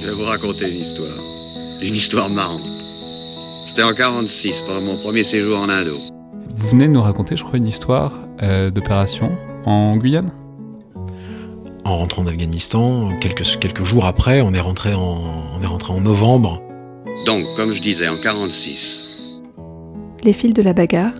Je 0.00 0.06
vais 0.06 0.12
vous 0.12 0.24
raconter 0.24 0.70
une 0.70 0.80
histoire. 0.80 1.18
Une 1.82 1.94
histoire 1.94 2.30
marrante. 2.30 2.68
C'était 3.66 3.82
en 3.82 3.92
46, 3.92 4.62
pendant 4.62 4.80
mon 4.80 4.96
premier 4.96 5.24
séjour 5.24 5.58
en 5.58 5.68
Indo. 5.68 5.96
Vous 6.50 6.68
venez 6.68 6.86
de 6.86 6.92
nous 6.92 7.02
raconter, 7.02 7.36
je 7.36 7.42
crois, 7.42 7.58
une 7.58 7.66
histoire 7.66 8.20
euh, 8.42 8.70
d'opération 8.70 9.36
en 9.64 9.96
Guyane? 9.96 10.30
En 11.84 11.96
rentrant 11.96 12.22
d'Afghanistan, 12.22 13.10
quelques, 13.20 13.58
quelques 13.58 13.82
jours 13.82 14.04
après, 14.04 14.40
on 14.40 14.54
est, 14.54 14.60
rentré 14.60 14.94
en, 14.94 15.20
on 15.58 15.62
est 15.62 15.66
rentré 15.66 15.92
en 15.92 16.00
novembre. 16.00 16.62
Donc, 17.26 17.44
comme 17.56 17.72
je 17.72 17.82
disais, 17.82 18.08
en 18.08 18.16
46. 18.16 19.02
Les 20.22 20.32
fils 20.32 20.52
de 20.52 20.62
la 20.62 20.74
bagarre, 20.74 21.14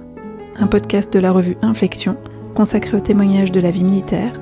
un 0.56 0.66
podcast 0.68 1.12
de 1.12 1.18
la 1.18 1.32
revue 1.32 1.56
Inflexion 1.62 2.16
consacré 2.54 2.96
au 2.96 3.00
témoignage 3.00 3.50
de 3.50 3.60
la 3.60 3.70
vie 3.70 3.84
militaire, 3.84 4.32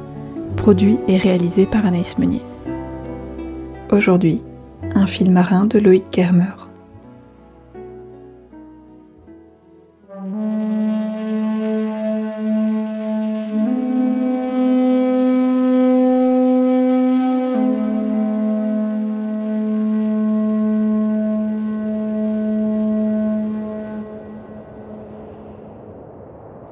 produit 0.57 0.99
et 1.09 1.17
réalisé 1.17 1.65
par 1.65 1.87
Anaïs 1.87 2.19
Meunier. 2.19 2.43
Aujourd'hui, 3.93 4.43
un 4.97 5.07
film 5.07 5.33
marin 5.33 5.65
de 5.65 5.79
Loïc 5.79 6.05
Germer. 6.13 6.45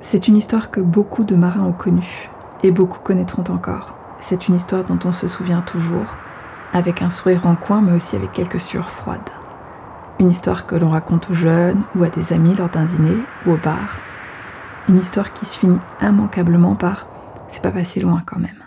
C'est 0.01 0.27
une 0.28 0.37
histoire 0.37 0.73
que 0.73 0.81
beaucoup 0.81 1.23
de 1.23 1.37
marins 1.37 1.62
ont 1.62 1.73
connue, 1.73 2.28
et 2.65 2.73
beaucoup 2.73 2.98
connaîtront 2.98 3.45
encore. 3.53 3.97
C'est 4.20 4.48
une 4.48 4.56
histoire 4.56 4.84
dont 4.84 4.98
on 5.05 5.12
se 5.12 5.28
souvient 5.28 5.62
toujours, 5.62 6.17
avec 6.74 7.01
un 7.02 7.09
sourire 7.09 7.46
en 7.46 7.55
coin, 7.55 7.80
mais 7.80 7.92
aussi 7.92 8.16
avec 8.16 8.33
quelques 8.33 8.60
sueurs 8.60 8.91
froides. 8.91 9.30
Une 10.19 10.28
histoire 10.28 10.66
que 10.66 10.74
l'on 10.74 10.91
raconte 10.91 11.30
aux 11.30 11.34
jeunes 11.34 11.83
ou 11.94 12.05
à 12.05 12.11
des 12.11 12.33
amis 12.33 12.55
lors 12.55 12.69
d'un 12.69 12.84
dîner 12.84 13.16
ou 13.47 13.53
au 13.53 13.56
bar. 13.56 14.00
Une 14.89 14.98
histoire 14.98 15.33
qui 15.33 15.47
se 15.47 15.58
finit 15.58 15.78
immanquablement 16.03 16.75
par 16.75 17.06
c'est 17.48 17.62
pas 17.62 17.70
passé 17.70 18.00
loin 18.00 18.22
quand 18.27 18.39
même. 18.39 18.64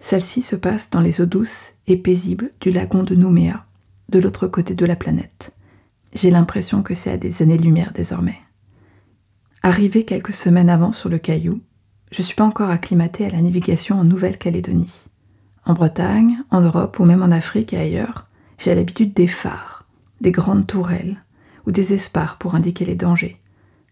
Celle-ci 0.00 0.42
se 0.42 0.54
passe 0.54 0.90
dans 0.90 1.00
les 1.00 1.20
eaux 1.20 1.26
douces 1.26 1.72
et 1.88 1.96
paisibles 1.96 2.52
du 2.60 2.70
lagon 2.70 3.02
de 3.02 3.16
Nouméa, 3.16 3.66
de 4.08 4.20
l'autre 4.20 4.46
côté 4.46 4.74
de 4.74 4.86
la 4.86 4.94
planète. 4.94 5.52
J'ai 6.14 6.30
l'impression 6.30 6.82
que 6.82 6.94
c'est 6.94 7.10
à 7.10 7.16
des 7.16 7.42
années-lumière 7.42 7.92
désormais. 7.92 8.38
Arrivé 9.62 10.04
quelques 10.04 10.32
semaines 10.32 10.70
avant 10.70 10.92
sur 10.92 11.08
le 11.08 11.18
caillou, 11.18 11.60
je 12.12 12.22
suis 12.22 12.36
pas 12.36 12.44
encore 12.44 12.70
acclimatée 12.70 13.26
à 13.26 13.30
la 13.30 13.42
navigation 13.42 13.98
en 13.98 14.04
Nouvelle-Calédonie. 14.04 15.07
En 15.68 15.74
Bretagne, 15.74 16.38
en 16.50 16.62
Europe 16.62 16.98
ou 16.98 17.04
même 17.04 17.22
en 17.22 17.30
Afrique 17.30 17.74
et 17.74 17.76
ailleurs, 17.76 18.24
j'ai 18.56 18.74
l'habitude 18.74 19.12
des 19.12 19.28
phares, 19.28 19.84
des 20.22 20.32
grandes 20.32 20.66
tourelles 20.66 21.22
ou 21.66 21.72
des 21.72 21.92
espars 21.92 22.38
pour 22.38 22.54
indiquer 22.54 22.86
les 22.86 22.94
dangers. 22.94 23.38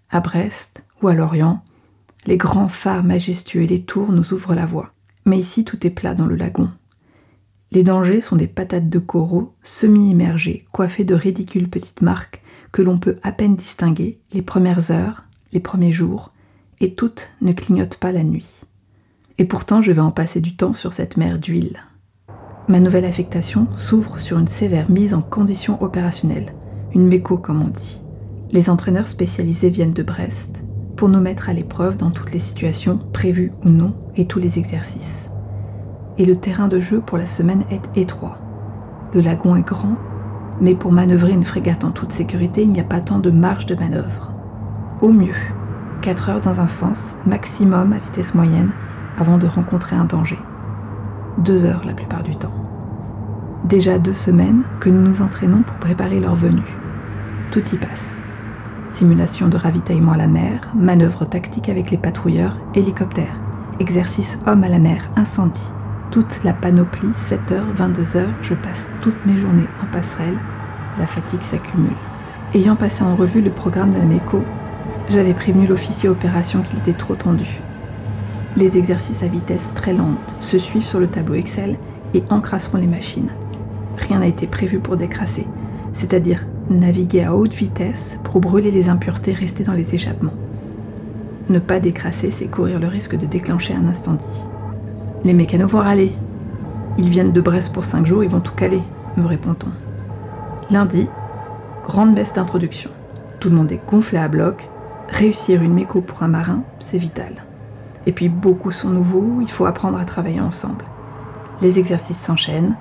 À 0.08 0.20
Brest 0.20 0.86
ou 1.02 1.08
à 1.08 1.14
Lorient, 1.14 1.62
les 2.24 2.38
grands 2.38 2.70
phares 2.70 3.04
majestueux 3.04 3.60
et 3.60 3.66
les 3.66 3.82
tours 3.82 4.10
nous 4.10 4.32
ouvrent 4.32 4.54
la 4.54 4.64
voie. 4.64 4.94
Mais 5.26 5.38
ici, 5.38 5.66
tout 5.66 5.86
est 5.86 5.90
plat 5.90 6.14
dans 6.14 6.24
le 6.24 6.34
lagon. 6.34 6.70
Les 7.72 7.82
dangers 7.82 8.22
sont 8.22 8.36
des 8.36 8.46
patates 8.46 8.88
de 8.88 8.98
coraux 8.98 9.52
semi-immergées, 9.62 10.64
coiffées 10.72 11.04
de 11.04 11.14
ridicules 11.14 11.68
petites 11.68 12.00
marques 12.00 12.42
que 12.72 12.80
l'on 12.80 12.98
peut 12.98 13.16
à 13.22 13.32
peine 13.32 13.54
distinguer 13.54 14.18
les 14.32 14.40
premières 14.40 14.90
heures, 14.90 15.24
les 15.52 15.60
premiers 15.60 15.92
jours, 15.92 16.32
et 16.80 16.94
toutes 16.94 17.32
ne 17.42 17.52
clignotent 17.52 17.98
pas 17.98 18.12
la 18.12 18.24
nuit. 18.24 18.62
Et 19.38 19.44
pourtant, 19.44 19.82
je 19.82 19.92
vais 19.92 20.00
en 20.00 20.10
passer 20.10 20.40
du 20.40 20.56
temps 20.56 20.72
sur 20.72 20.92
cette 20.92 21.16
mer 21.16 21.38
d'huile. 21.38 21.78
Ma 22.68 22.80
nouvelle 22.80 23.04
affectation 23.04 23.68
s'ouvre 23.76 24.18
sur 24.18 24.38
une 24.38 24.48
sévère 24.48 24.90
mise 24.90 25.14
en 25.14 25.22
condition 25.22 25.82
opérationnelle, 25.82 26.54
une 26.94 27.06
méco 27.06 27.36
comme 27.36 27.62
on 27.62 27.68
dit. 27.68 28.00
Les 28.50 28.70
entraîneurs 28.70 29.08
spécialisés 29.08 29.70
viennent 29.70 29.92
de 29.92 30.02
Brest 30.02 30.62
pour 30.96 31.08
nous 31.10 31.20
mettre 31.20 31.50
à 31.50 31.52
l'épreuve 31.52 31.98
dans 31.98 32.10
toutes 32.10 32.32
les 32.32 32.40
situations, 32.40 32.98
prévues 33.12 33.52
ou 33.62 33.68
non, 33.68 33.94
et 34.16 34.26
tous 34.26 34.38
les 34.38 34.58
exercices. 34.58 35.30
Et 36.16 36.24
le 36.24 36.36
terrain 36.36 36.68
de 36.68 36.80
jeu 36.80 37.00
pour 37.00 37.18
la 37.18 37.26
semaine 37.26 37.64
est 37.70 37.82
étroit. 37.94 38.36
Le 39.12 39.20
lagon 39.20 39.56
est 39.56 39.66
grand, 39.66 39.96
mais 40.60 40.74
pour 40.74 40.92
manœuvrer 40.92 41.32
une 41.32 41.44
frégate 41.44 41.84
en 41.84 41.90
toute 41.90 42.12
sécurité, 42.12 42.62
il 42.62 42.72
n'y 42.72 42.80
a 42.80 42.84
pas 42.84 43.00
tant 43.00 43.18
de 43.18 43.30
marge 43.30 43.66
de 43.66 43.74
manœuvre. 43.74 44.32
Au 45.02 45.12
mieux, 45.12 45.34
4 46.00 46.30
heures 46.30 46.40
dans 46.40 46.60
un 46.60 46.68
sens, 46.68 47.16
maximum 47.26 47.92
à 47.92 47.98
vitesse 47.98 48.34
moyenne, 48.34 48.70
avant 49.18 49.38
de 49.38 49.46
rencontrer 49.46 49.96
un 49.96 50.04
danger. 50.04 50.38
Deux 51.38 51.64
heures 51.64 51.82
la 51.84 51.92
plupart 51.92 52.22
du 52.22 52.34
temps. 52.36 52.52
Déjà 53.64 53.98
deux 53.98 54.12
semaines 54.12 54.62
que 54.80 54.90
nous 54.90 55.02
nous 55.02 55.22
entraînons 55.22 55.62
pour 55.62 55.76
préparer 55.76 56.20
leur 56.20 56.34
venue. 56.34 56.76
Tout 57.50 57.66
y 57.74 57.76
passe. 57.76 58.20
Simulation 58.88 59.48
de 59.48 59.56
ravitaillement 59.56 60.12
à 60.12 60.16
la 60.16 60.28
mer, 60.28 60.72
manœuvre 60.74 61.24
tactique 61.24 61.68
avec 61.68 61.90
les 61.90 61.98
patrouilleurs, 61.98 62.58
hélicoptères, 62.74 63.40
exercice 63.80 64.38
homme 64.46 64.64
à 64.64 64.68
la 64.68 64.78
mer, 64.78 65.10
incendie. 65.16 65.68
Toute 66.10 66.44
la 66.44 66.52
panoplie, 66.52 67.08
7h, 67.08 67.74
22h, 67.76 68.26
je 68.42 68.54
passe 68.54 68.92
toutes 69.00 69.26
mes 69.26 69.38
journées 69.38 69.68
en 69.82 69.86
passerelle, 69.92 70.38
la 70.98 71.06
fatigue 71.06 71.42
s'accumule. 71.42 71.96
Ayant 72.54 72.76
passé 72.76 73.02
en 73.02 73.16
revue 73.16 73.42
le 73.42 73.50
programme 73.50 73.90
de 73.90 73.98
la 73.98 74.04
MECO, 74.04 74.42
j'avais 75.08 75.34
prévenu 75.34 75.66
l'officier 75.66 76.08
opération 76.08 76.62
qu'il 76.62 76.78
était 76.78 76.92
trop 76.92 77.16
tendu. 77.16 77.60
Les 78.56 78.78
exercices 78.78 79.22
à 79.22 79.28
vitesse 79.28 79.72
très 79.74 79.92
lente 79.92 80.36
se 80.40 80.58
suivent 80.58 80.84
sur 80.84 80.98
le 80.98 81.08
tableau 81.08 81.34
Excel 81.34 81.76
et 82.14 82.22
encrasseront 82.30 82.78
les 82.78 82.86
machines. 82.86 83.30
Rien 83.98 84.20
n'a 84.20 84.26
été 84.26 84.46
prévu 84.46 84.78
pour 84.78 84.96
décrasser, 84.96 85.46
c'est-à-dire 85.92 86.46
naviguer 86.70 87.24
à 87.24 87.34
haute 87.34 87.54
vitesse 87.54 88.18
pour 88.24 88.40
brûler 88.40 88.70
les 88.70 88.88
impuretés 88.88 89.32
restées 89.32 89.64
dans 89.64 89.72
les 89.72 89.94
échappements. 89.94 90.32
Ne 91.48 91.58
pas 91.58 91.80
décrasser, 91.80 92.30
c'est 92.30 92.46
courir 92.46 92.80
le 92.80 92.88
risque 92.88 93.16
de 93.16 93.26
déclencher 93.26 93.74
un 93.74 93.86
incendie. 93.86 94.44
Les 95.24 95.34
mécanos 95.34 95.70
vont 95.70 95.80
râler. 95.80 96.12
Ils 96.98 97.10
viennent 97.10 97.32
de 97.32 97.40
Brest 97.40 97.72
pour 97.72 97.84
5 97.84 98.06
jours, 98.06 98.24
ils 98.24 98.30
vont 98.30 98.40
tout 98.40 98.54
caler, 98.54 98.82
me 99.16 99.26
répond-on. 99.26 99.70
Lundi, 100.72 101.08
grande 101.84 102.14
baisse 102.14 102.32
d'introduction. 102.32 102.90
Tout 103.38 103.50
le 103.50 103.56
monde 103.56 103.70
est 103.70 103.86
gonflé 103.86 104.18
à 104.18 104.28
bloc, 104.28 104.70
Réussir 105.08 105.62
une 105.62 105.72
méco 105.72 106.00
pour 106.00 106.22
un 106.22 106.28
marin, 106.28 106.62
c'est 106.80 106.98
vital. 106.98 107.44
Et 108.06 108.12
puis 108.12 108.28
beaucoup 108.28 108.70
sont 108.70 108.88
nouveaux, 108.88 109.40
il 109.40 109.50
faut 109.50 109.66
apprendre 109.66 109.98
à 109.98 110.04
travailler 110.04 110.40
ensemble. 110.40 110.84
Les 111.60 111.78
exercices 111.78 112.20
s'enchaînent. 112.20 112.76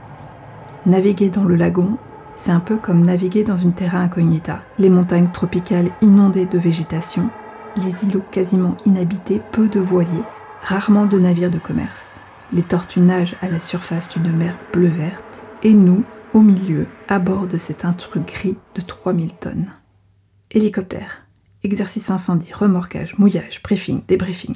Naviguer 0.85 1.29
dans 1.29 1.43
le 1.43 1.55
lagon, 1.55 1.97
c'est 2.35 2.51
un 2.51 2.59
peu 2.59 2.77
comme 2.77 3.01
naviguer 3.01 3.43
dans 3.43 3.57
une 3.57 3.73
terra 3.73 3.99
incognita. 3.99 4.61
Les 4.77 4.89
montagnes 4.89 5.29
tropicales 5.31 5.89
inondées 6.01 6.45
de 6.45 6.59
végétation, 6.59 7.29
les 7.77 8.05
îlots 8.05 8.23
quasiment 8.31 8.77
inhabités, 8.85 9.41
peu 9.51 9.67
de 9.67 9.79
voiliers, 9.79 10.23
rarement 10.61 11.05
de 11.05 11.17
navires 11.17 11.51
de 11.51 11.59
commerce. 11.59 12.19
Les 12.53 12.63
tortues 12.63 12.99
nagent 12.99 13.35
à 13.41 13.49
la 13.49 13.59
surface 13.59 14.09
d'une 14.09 14.31
mer 14.31 14.55
bleu-verte, 14.73 15.43
et 15.63 15.73
nous, 15.73 16.03
au 16.33 16.41
milieu, 16.41 16.87
à 17.07 17.17
bord 17.17 17.47
de 17.47 17.57
cet 17.57 17.85
intrus 17.85 18.23
gris 18.23 18.57
de 18.75 18.81
3000 18.81 19.33
tonnes. 19.33 19.71
Hélicoptère 20.51 21.25
exercice 21.65 22.09
incendie, 22.09 22.53
remorquage, 22.53 23.17
mouillage, 23.17 23.61
briefing, 23.63 24.01
débriefing. 24.07 24.55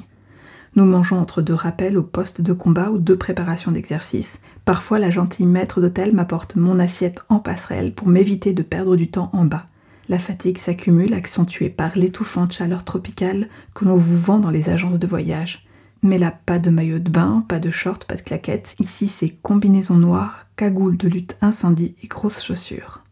Nous 0.76 0.84
mangeons 0.84 1.18
entre 1.18 1.42
deux 1.42 1.54
rappels 1.54 1.98
au 1.98 2.02
poste 2.02 2.40
de 2.40 2.52
combat 2.52 2.90
ou 2.90 2.98
deux 2.98 3.16
préparations 3.16 3.72
d'exercice. 3.72 4.40
Parfois, 4.64 4.98
la 4.98 5.10
gentille 5.10 5.46
maître 5.46 5.80
d'hôtel 5.80 6.14
m'apporte 6.14 6.56
mon 6.56 6.78
assiette 6.78 7.22
en 7.28 7.38
passerelle 7.38 7.92
pour 7.92 8.08
m'éviter 8.08 8.52
de 8.52 8.62
perdre 8.62 8.96
du 8.96 9.10
temps 9.10 9.30
en 9.32 9.44
bas. 9.44 9.66
La 10.08 10.18
fatigue 10.18 10.58
s'accumule, 10.58 11.14
accentuée 11.14 11.70
par 11.70 11.96
l'étouffante 11.96 12.52
chaleur 12.52 12.84
tropicale 12.84 13.48
que 13.74 13.84
l'on 13.84 13.96
vous 13.96 14.18
vend 14.18 14.38
dans 14.38 14.50
les 14.50 14.70
agences 14.70 14.98
de 14.98 15.06
voyage. 15.06 15.66
Mais 16.02 16.18
là, 16.18 16.30
pas 16.30 16.58
de 16.58 16.70
maillot 16.70 16.98
de 16.98 17.10
bain, 17.10 17.44
pas 17.48 17.58
de 17.58 17.70
short, 17.70 18.04
pas 18.04 18.16
de 18.16 18.22
claquettes. 18.22 18.74
Ici, 18.78 19.08
c'est 19.08 19.30
combinaison 19.42 19.96
noire, 19.96 20.46
cagoule 20.56 20.96
de 20.96 21.08
lutte 21.08 21.36
incendie 21.40 21.94
et 22.02 22.06
grosses 22.06 22.42
chaussures. 22.42 23.02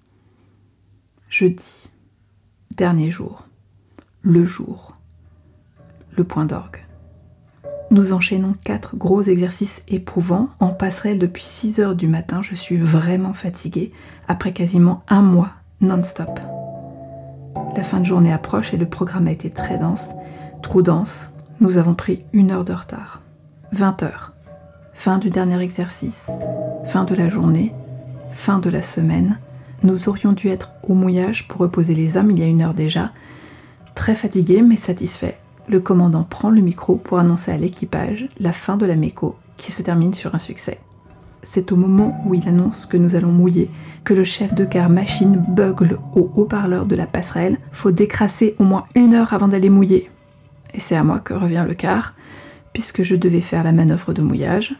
Jeudi. 1.28 1.90
Dernier 2.76 3.10
jour 3.10 3.48
le 4.22 4.44
jour. 4.44 4.96
Le 6.16 6.24
point 6.24 6.44
d'orgue. 6.44 6.84
Nous 7.90 8.12
enchaînons 8.12 8.54
quatre 8.64 8.96
gros 8.96 9.22
exercices 9.22 9.82
éprouvants. 9.88 10.48
En 10.60 10.68
passerelle 10.68 11.18
depuis 11.18 11.44
6 11.44 11.80
heures 11.80 11.94
du 11.94 12.06
matin, 12.06 12.42
je 12.42 12.54
suis 12.54 12.76
vraiment 12.76 13.32
fatiguée 13.32 13.92
après 14.28 14.52
quasiment 14.52 15.02
un 15.08 15.22
mois 15.22 15.50
non-stop. 15.80 16.40
La 17.76 17.82
fin 17.82 18.00
de 18.00 18.06
journée 18.06 18.32
approche 18.32 18.74
et 18.74 18.76
le 18.76 18.88
programme 18.88 19.26
a 19.26 19.32
été 19.32 19.50
très 19.50 19.78
dense, 19.78 20.10
trop 20.62 20.82
dense. 20.82 21.30
Nous 21.60 21.78
avons 21.78 21.94
pris 21.94 22.24
une 22.32 22.50
heure 22.50 22.64
de 22.64 22.72
retard. 22.72 23.22
20 23.72 24.02
heures. 24.02 24.34
Fin 24.92 25.18
du 25.18 25.30
dernier 25.30 25.60
exercice. 25.60 26.30
Fin 26.84 27.04
de 27.04 27.14
la 27.14 27.28
journée. 27.28 27.72
Fin 28.32 28.58
de 28.58 28.68
la 28.70 28.82
semaine. 28.82 29.38
Nous 29.82 30.08
aurions 30.08 30.32
dû 30.32 30.48
être 30.48 30.72
au 30.82 30.94
mouillage 30.94 31.48
pour 31.48 31.60
reposer 31.60 31.94
les 31.94 32.16
hommes 32.16 32.30
il 32.32 32.40
y 32.40 32.42
a 32.42 32.46
une 32.46 32.62
heure 32.62 32.74
déjà, 32.74 33.12
Très 33.98 34.14
fatigué 34.14 34.62
mais 34.62 34.76
satisfait, 34.76 35.38
le 35.68 35.80
commandant 35.80 36.24
prend 36.24 36.50
le 36.50 36.60
micro 36.60 36.96
pour 36.96 37.18
annoncer 37.18 37.52
à 37.52 37.58
l'équipage 37.58 38.28
la 38.40 38.52
fin 38.52 38.76
de 38.76 38.86
la 38.86 38.96
méco 38.96 39.36
qui 39.56 39.72
se 39.72 39.82
termine 39.82 40.14
sur 40.14 40.34
un 40.34 40.38
succès. 40.38 40.78
c'est 41.42 41.72
au 41.72 41.76
moment 41.76 42.20
où 42.26 42.34
il 42.34 42.48
annonce 42.48 42.84
que 42.84 42.96
nous 42.96 43.14
allons 43.14 43.30
mouiller, 43.30 43.70
que 44.04 44.12
le 44.12 44.24
chef 44.24 44.54
de 44.54 44.64
car 44.64 44.90
machine 44.90 45.44
bugle 45.48 45.98
au 46.14 46.30
haut-parleur 46.34 46.86
de 46.86 46.96
la 46.96 47.06
passerelle. 47.06 47.58
Faut 47.70 47.92
décrasser 47.92 48.56
au 48.58 48.64
moins 48.64 48.84
une 48.96 49.14
heure 49.14 49.32
avant 49.32 49.48
d'aller 49.48 49.70
mouiller. 49.70 50.10
Et 50.74 50.80
c'est 50.80 50.96
à 50.96 51.04
moi 51.04 51.20
que 51.20 51.34
revient 51.34 51.64
le 51.66 51.74
quart, 51.74 52.14
puisque 52.72 53.02
je 53.02 53.16
devais 53.16 53.40
faire 53.40 53.64
la 53.64 53.72
manœuvre 53.72 54.12
de 54.12 54.22
mouillage. 54.22 54.74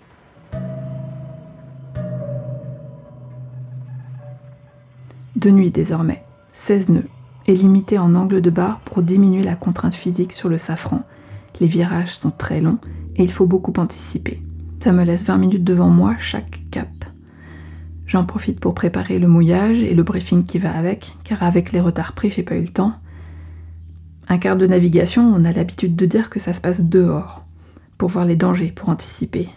De 5.36 5.50
nuit 5.50 5.70
désormais, 5.70 6.24
16 6.52 6.88
nœuds, 6.88 7.08
et 7.48 7.54
limité 7.54 7.98
en 7.98 8.14
angle 8.14 8.42
de 8.42 8.50
barre 8.50 8.80
pour 8.80 9.02
diminuer 9.02 9.42
la 9.42 9.56
contrainte 9.56 9.94
physique 9.94 10.34
sur 10.34 10.50
le 10.50 10.58
safran. 10.58 11.02
Les 11.60 11.66
virages 11.66 12.14
sont 12.14 12.30
très 12.30 12.60
longs 12.60 12.78
et 13.16 13.24
il 13.24 13.32
faut 13.32 13.46
beaucoup 13.46 13.72
anticiper. 13.78 14.40
Ça 14.80 14.92
me 14.92 15.02
laisse 15.02 15.24
20 15.24 15.38
minutes 15.38 15.64
devant 15.64 15.88
moi 15.88 16.14
chaque 16.20 16.62
cap. 16.70 16.88
J'en 18.06 18.24
profite 18.24 18.60
pour 18.60 18.74
préparer 18.74 19.18
le 19.18 19.28
mouillage 19.28 19.82
et 19.82 19.94
le 19.94 20.02
briefing 20.02 20.44
qui 20.44 20.58
va 20.58 20.76
avec, 20.76 21.16
car 21.24 21.42
avec 21.42 21.72
les 21.72 21.80
retards 21.80 22.12
pris, 22.12 22.30
j'ai 22.30 22.42
pas 22.42 22.54
eu 22.54 22.62
le 22.62 22.68
temps. 22.68 22.94
Un 24.28 24.38
quart 24.38 24.56
de 24.56 24.66
navigation, 24.66 25.22
on 25.34 25.44
a 25.44 25.52
l'habitude 25.52 25.96
de 25.96 26.06
dire 26.06 26.30
que 26.30 26.38
ça 26.38 26.52
se 26.52 26.60
passe 26.60 26.82
dehors, 26.82 27.44
pour 27.96 28.10
voir 28.10 28.26
les 28.26 28.36
dangers, 28.36 28.72
pour 28.74 28.90
anticiper. 28.90 29.48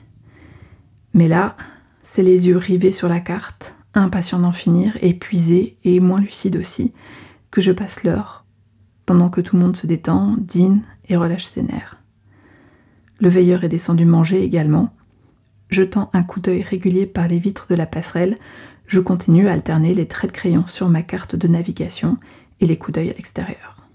Mais 1.14 1.28
là, 1.28 1.56
c'est 2.04 2.24
les 2.24 2.48
yeux 2.48 2.58
rivés 2.58 2.94
sur 2.94 3.10
la 3.10 3.20
carte, 3.20 3.76
impatient 3.94 4.40
d'en 4.40 4.54
finir, 4.54 4.98
épuisé 5.02 5.76
et 5.84 6.00
moins 6.00 6.22
lucide 6.22 6.56
aussi, 6.56 6.94
que 7.52 7.62
je 7.62 7.72
passe 7.72 8.04
l'heure, 8.04 8.46
pendant 9.06 9.30
que 9.30 9.42
tout 9.42 9.58
le 9.58 9.62
monde 9.62 9.76
se 9.76 9.88
détend, 9.88 10.36
dîne 10.38 10.82
et 11.10 11.18
relâche 11.18 11.44
ses 11.44 11.64
nerfs. 11.64 11.98
Le 13.20 13.30
veilleur 13.30 13.64
est 13.64 13.70
descendu 13.70 14.06
manger 14.06 14.44
également. 14.44 14.94
Jetant 15.70 16.10
un 16.14 16.24
coup 16.24 16.40
d'œil 16.40 16.64
régulier 16.64 17.06
par 17.06 17.28
les 17.28 17.38
vitres 17.38 17.68
de 17.70 17.76
la 17.76 17.86
passerelle, 17.86 18.38
je 18.88 19.00
continue 19.00 19.48
à 19.48 19.54
alterner 19.54 19.94
les 19.94 20.08
traits 20.08 20.32
de 20.32 20.36
crayon 20.36 20.66
sur 20.66 20.90
ma 20.90 21.04
carte 21.04 21.36
de 21.36 21.48
navigation 21.48 22.18
et 22.62 22.66
les 22.66 22.78
coups 22.78 22.96
d'œil 22.96 23.10
à 23.10 23.14
l'extérieur. 23.14 23.88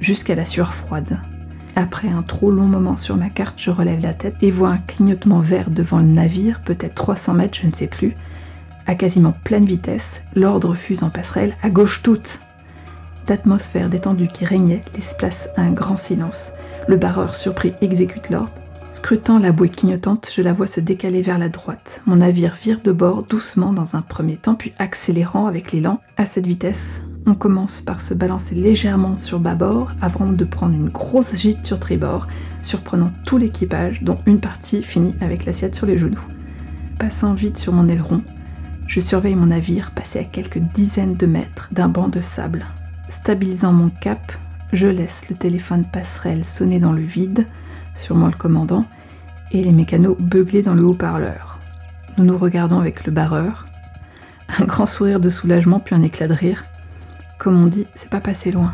Jusqu'à 0.00 0.34
la 0.34 0.44
sueur 0.44 0.72
froide. 0.72 1.18
Après 1.76 2.08
un 2.08 2.22
trop 2.22 2.50
long 2.50 2.66
moment 2.66 2.96
sur 2.96 3.16
ma 3.16 3.30
carte, 3.30 3.60
je 3.60 3.70
relève 3.70 4.00
la 4.00 4.14
tête 4.14 4.36
et 4.42 4.50
vois 4.50 4.70
un 4.70 4.78
clignotement 4.78 5.40
vert 5.40 5.70
devant 5.70 5.98
le 5.98 6.06
navire, 6.06 6.62
peut-être 6.62 6.94
300 6.94 7.34
mètres, 7.34 7.58
je 7.60 7.66
ne 7.66 7.72
sais 7.72 7.86
plus, 7.86 8.14
à 8.86 8.94
quasiment 8.94 9.34
pleine 9.44 9.64
vitesse, 9.64 10.22
l'ordre 10.34 10.74
fuse 10.74 11.02
en 11.02 11.10
passerelle, 11.10 11.56
à 11.62 11.70
gauche 11.70 12.02
toute. 12.02 12.40
D'atmosphère 13.26 13.88
détendue 13.88 14.28
qui 14.28 14.44
régnait 14.44 14.82
laisse 14.94 15.14
place 15.14 15.48
à 15.56 15.62
un 15.62 15.72
grand 15.72 15.96
silence. 15.96 16.52
Le 16.88 16.96
barreur 16.96 17.34
surpris 17.34 17.72
exécute 17.80 18.30
l'ordre. 18.30 18.52
Scrutant 18.90 19.38
la 19.38 19.52
bouée 19.52 19.70
clignotante, 19.70 20.28
je 20.34 20.42
la 20.42 20.52
vois 20.52 20.66
se 20.66 20.80
décaler 20.80 21.22
vers 21.22 21.38
la 21.38 21.48
droite. 21.48 22.02
Mon 22.04 22.16
navire 22.16 22.54
vire 22.54 22.80
de 22.84 22.92
bord 22.92 23.22
doucement 23.22 23.72
dans 23.72 23.96
un 23.96 24.02
premier 24.02 24.36
temps, 24.36 24.54
puis 24.54 24.72
accélérant 24.78 25.46
avec 25.46 25.72
l'élan. 25.72 26.00
À 26.18 26.26
cette 26.26 26.46
vitesse, 26.46 27.02
on 27.24 27.34
commence 27.34 27.80
par 27.80 28.02
se 28.02 28.12
balancer 28.12 28.54
légèrement 28.54 29.16
sur 29.16 29.38
bâbord 29.38 29.92
avant 30.02 30.26
de 30.26 30.44
prendre 30.44 30.74
une 30.74 30.90
grosse 30.90 31.34
gîte 31.36 31.64
sur 31.64 31.80
tribord, 31.80 32.26
surprenant 32.60 33.12
tout 33.24 33.38
l'équipage, 33.38 34.02
dont 34.02 34.18
une 34.26 34.40
partie 34.40 34.82
finit 34.82 35.14
avec 35.22 35.46
l'assiette 35.46 35.74
sur 35.74 35.86
les 35.86 35.96
genoux. 35.96 36.26
Passant 36.98 37.32
vite 37.32 37.56
sur 37.56 37.72
mon 37.72 37.88
aileron, 37.88 38.22
je 38.86 39.00
surveille 39.00 39.36
mon 39.36 39.46
navire 39.46 39.92
passé 39.92 40.18
à 40.18 40.24
quelques 40.24 40.58
dizaines 40.58 41.16
de 41.16 41.26
mètres 41.26 41.70
d'un 41.72 41.88
banc 41.88 42.08
de 42.08 42.20
sable. 42.20 42.66
Stabilisant 43.12 43.74
mon 43.74 43.90
cap, 43.90 44.32
je 44.72 44.86
laisse 44.86 45.28
le 45.28 45.36
téléphone 45.36 45.84
passerelle 45.84 46.46
sonner 46.46 46.80
dans 46.80 46.92
le 46.92 47.02
vide, 47.02 47.46
sûrement 47.94 48.28
le 48.28 48.32
commandant, 48.32 48.86
et 49.50 49.62
les 49.62 49.70
mécanos 49.70 50.16
beugler 50.18 50.62
dans 50.62 50.72
le 50.72 50.82
haut-parleur. 50.82 51.58
Nous 52.16 52.24
nous 52.24 52.38
regardons 52.38 52.80
avec 52.80 53.04
le 53.04 53.12
barreur. 53.12 53.66
Un 54.58 54.64
grand 54.64 54.86
sourire 54.86 55.20
de 55.20 55.28
soulagement 55.28 55.78
puis 55.78 55.94
un 55.94 56.00
éclat 56.00 56.26
de 56.26 56.32
rire. 56.32 56.64
Comme 57.38 57.62
on 57.62 57.66
dit, 57.66 57.86
c'est 57.94 58.08
pas 58.08 58.22
passé 58.22 58.50
loin. 58.50 58.72